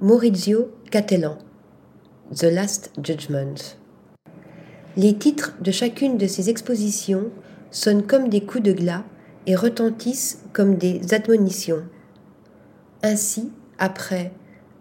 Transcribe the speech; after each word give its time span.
Maurizio 0.00 0.72
Cattelan 0.90 1.38
The 2.34 2.44
Last 2.44 2.90
Judgment. 3.00 3.76
Les 4.96 5.14
titres 5.14 5.54
de 5.60 5.70
chacune 5.70 6.18
de 6.18 6.26
ces 6.26 6.50
expositions 6.50 7.30
sonnent 7.70 8.04
comme 8.04 8.28
des 8.28 8.40
coups 8.40 8.64
de 8.64 8.72
glas 8.72 9.04
et 9.46 9.54
retentissent 9.54 10.42
comme 10.52 10.74
des 10.74 11.14
admonitions. 11.14 11.84
Ainsi, 13.04 13.52
après 13.78 14.32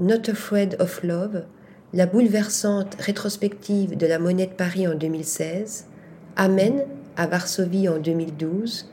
Not 0.00 0.28
Afraid 0.28 0.76
of 0.80 1.04
Love, 1.04 1.44
la 1.92 2.06
bouleversante 2.06 2.96
rétrospective 2.98 3.96
de 3.96 4.08
la 4.08 4.18
Monnaie 4.18 4.48
de 4.48 4.54
Paris 4.54 4.88
en 4.88 4.96
2016, 4.96 5.86
Amen 6.34 6.82
à 7.16 7.28
Varsovie 7.28 7.88
en 7.88 7.98
2012, 7.98 8.90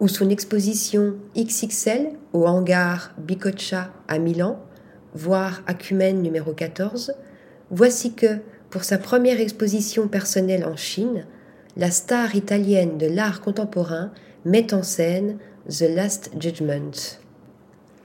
ou 0.00 0.08
son 0.08 0.30
exposition 0.30 1.14
XXL 1.36 2.08
au 2.32 2.44
hangar 2.46 3.14
Bicoccia 3.18 3.92
à 4.08 4.18
Milan 4.18 4.58
voire 5.18 5.62
Acumen 5.66 6.22
numéro 6.22 6.52
14, 6.52 7.12
voici 7.72 8.14
que, 8.14 8.38
pour 8.70 8.84
sa 8.84 8.98
première 8.98 9.40
exposition 9.40 10.06
personnelle 10.06 10.64
en 10.64 10.76
Chine, 10.76 11.26
la 11.76 11.90
star 11.90 12.36
italienne 12.36 12.98
de 12.98 13.06
l'art 13.06 13.40
contemporain 13.40 14.12
met 14.44 14.72
en 14.72 14.84
scène 14.84 15.38
The 15.68 15.86
Last 15.92 16.30
Judgment. 16.38 17.18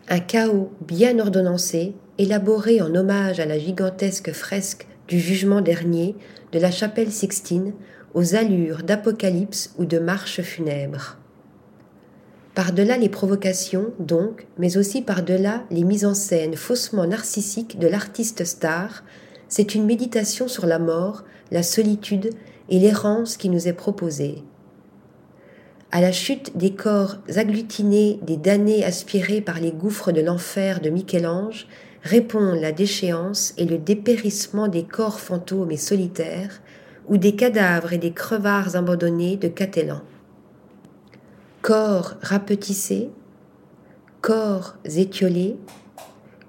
Un 0.10 0.20
chaos 0.20 0.72
bien 0.82 1.20
ordonnancé, 1.20 1.94
élaboré 2.18 2.82
en 2.82 2.96
hommage 2.96 3.40
à 3.40 3.46
la 3.46 3.60
gigantesque 3.60 4.32
fresque 4.32 4.88
du 5.08 5.20
jugement 5.20 5.62
dernier 5.62 6.16
de 6.52 6.58
la 6.58 6.72
chapelle 6.72 7.12
Sixtine, 7.12 7.74
aux 8.16 8.34
allures 8.36 8.82
d'apocalypse 8.82 9.76
ou 9.78 9.86
de 9.86 10.00
marche 10.00 10.42
funèbre. 10.42 11.18
Par-delà 12.56 12.98
les 12.98 13.10
provocations, 13.10 13.94
donc, 13.98 14.46
mais 14.60 14.78
aussi 14.78 15.02
par-delà 15.02 15.64
les 15.72 15.84
mises 15.84 16.06
en 16.06 16.14
scène 16.14 16.56
faussement 16.56 17.08
narcissiques 17.08 17.80
de 17.80 17.88
l'artiste 17.88 18.46
star, 18.46 19.04
c'est 19.48 19.74
une 19.74 19.86
méditation 19.86 20.48
sur 20.48 20.68
la 20.68 20.78
mort, 20.78 21.24
la 21.52 21.64
solitude 21.64 22.30
et 22.70 22.80
l'errance 22.80 23.38
qui 23.38 23.50
nous 23.50 23.68
est 23.68 23.74
proposée. 23.74 24.44
À 25.92 26.00
la 26.00 26.12
chute 26.12 26.56
des 26.56 26.74
corps 26.74 27.18
agglutinés 27.36 28.20
des 28.22 28.38
damnés 28.38 28.86
aspirés 28.86 29.42
par 29.42 29.60
les 29.60 29.72
gouffres 29.72 30.12
de 30.12 30.22
l'enfer 30.22 30.80
de 30.80 30.92
Michel-Ange, 30.92 31.68
répond 32.04 32.54
la 32.54 32.72
déchéance 32.72 33.56
et 33.58 33.66
le 33.66 33.80
dépérissement 33.80 34.68
des 34.68 34.84
corps 34.84 35.20
fantômes 35.20 35.72
et 35.72 35.78
solitaires, 35.78 36.62
ou 37.08 37.18
des 37.18 37.36
cadavres 37.36 37.94
et 37.94 37.98
des 37.98 38.14
crevards 38.14 38.76
abandonnés 38.76 39.38
de 39.38 39.48
Catelan 39.48 40.02
corps 41.64 42.16
rapetissés, 42.22 43.10
corps 44.20 44.76
étiolés, 44.84 45.56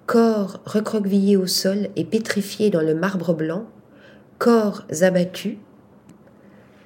corps 0.07 0.61
recroquevillés 0.67 1.37
au 1.37 1.47
sol 1.47 1.89
et 1.95 2.05
pétrifiés 2.05 2.69
dans 2.69 2.83
le 2.83 2.97
marbre 2.97 3.33
blanc, 3.33 3.67
corps 4.39 4.83
abattus, 5.03 5.57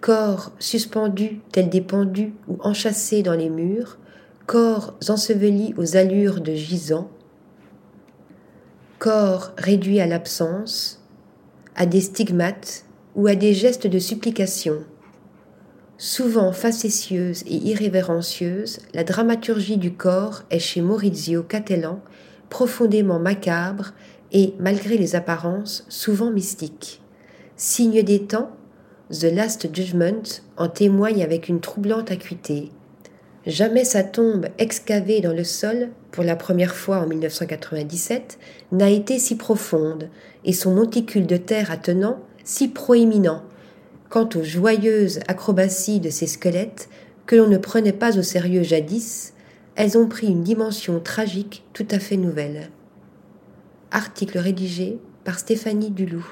corps 0.02 0.52
suspendus 0.58 1.40
tels 1.52 1.70
des 1.70 1.80
pendus 1.80 2.34
ou 2.48 2.58
enchâssés 2.60 3.22
dans 3.22 3.32
les 3.32 3.48
murs, 3.48 3.96
corps 4.44 4.92
ensevelis 5.08 5.72
aux 5.78 5.96
allures 5.96 6.42
de 6.42 6.52
gisants, 6.52 7.10
corps 8.98 9.52
réduits 9.56 10.00
à 10.00 10.06
l'absence, 10.06 11.02
à 11.76 11.86
des 11.86 12.02
stigmates 12.02 12.84
ou 13.16 13.26
à 13.26 13.34
des 13.34 13.54
gestes 13.54 13.86
de 13.86 13.98
supplication. 13.98 14.84
Souvent 16.00 16.52
facétieuse 16.52 17.42
et 17.48 17.56
irrévérencieuse, 17.56 18.78
la 18.94 19.02
dramaturgie 19.02 19.78
du 19.78 19.94
corps 19.94 20.44
est 20.48 20.60
chez 20.60 20.80
Maurizio 20.80 21.42
Cattelan 21.42 22.00
profondément 22.50 23.18
macabre 23.18 23.94
et, 24.30 24.54
malgré 24.60 24.96
les 24.96 25.16
apparences, 25.16 25.84
souvent 25.88 26.30
mystique. 26.30 27.02
Signe 27.56 28.04
des 28.04 28.22
temps, 28.22 28.52
The 29.10 29.24
Last 29.24 29.74
Judgment 29.74 30.22
en 30.56 30.68
témoigne 30.68 31.20
avec 31.24 31.48
une 31.48 31.60
troublante 31.60 32.12
acuité. 32.12 32.70
Jamais 33.44 33.84
sa 33.84 34.04
tombe 34.04 34.46
excavée 34.58 35.20
dans 35.20 35.32
le 35.32 35.42
sol, 35.42 35.88
pour 36.12 36.22
la 36.22 36.36
première 36.36 36.76
fois 36.76 36.98
en 36.98 37.08
1997, 37.08 38.38
n'a 38.70 38.88
été 38.88 39.18
si 39.18 39.36
profonde, 39.36 40.10
et 40.44 40.52
son 40.52 40.76
monticule 40.76 41.26
de 41.26 41.38
terre 41.38 41.72
attenant 41.72 42.20
si 42.44 42.68
proéminent, 42.68 43.42
Quant 44.08 44.28
aux 44.36 44.42
joyeuses 44.42 45.20
acrobaties 45.28 46.00
de 46.00 46.08
ces 46.08 46.26
squelettes, 46.26 46.88
que 47.26 47.36
l'on 47.36 47.46
ne 47.46 47.58
prenait 47.58 47.92
pas 47.92 48.18
au 48.18 48.22
sérieux 48.22 48.62
jadis, 48.62 49.34
elles 49.76 49.98
ont 49.98 50.08
pris 50.08 50.28
une 50.28 50.42
dimension 50.42 50.98
tragique 50.98 51.64
tout 51.74 51.86
à 51.90 51.98
fait 51.98 52.16
nouvelle. 52.16 52.70
Article 53.90 54.38
rédigé 54.38 54.98
par 55.24 55.38
Stéphanie 55.38 55.90
Duloup. 55.90 56.26